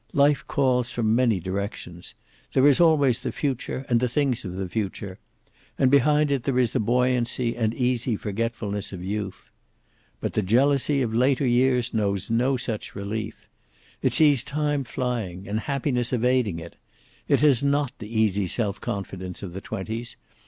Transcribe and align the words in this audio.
Life 0.13 0.43
calls 0.47 0.89
from 0.91 1.13
many 1.13 1.39
directions. 1.39 2.15
There 2.53 2.65
is 2.67 2.81
always 2.81 3.19
the 3.19 3.31
future, 3.31 3.85
and 3.87 3.99
the 3.99 4.09
things 4.09 4.43
of 4.43 4.55
the 4.55 4.67
future. 4.67 5.19
And 5.77 5.91
behind 5.91 6.31
it 6.31 6.41
there 6.43 6.57
is 6.57 6.71
the 6.71 6.79
buoyancy 6.79 7.55
and 7.55 7.71
easy 7.75 8.15
forgetfulness 8.15 8.91
of 8.93 9.03
youth. 9.03 9.51
But 10.19 10.33
the 10.33 10.41
jealousy 10.41 11.03
of 11.03 11.13
later 11.13 11.45
years 11.45 11.93
knows 11.93 12.31
no 12.31 12.57
such 12.57 12.95
relief. 12.95 13.47
It 14.01 14.13
sees 14.13 14.43
time 14.43 14.85
flying 14.85 15.47
and 15.47 15.59
happiness 15.59 16.11
evading 16.11 16.57
it. 16.57 16.77
It 17.27 17.41
has 17.41 17.61
not 17.61 17.91
the 17.99 18.09
easy 18.09 18.47
self 18.47 18.81
confidence 18.81 19.43
of 19.43 19.53
the 19.53 19.61
twenties. 19.61 20.17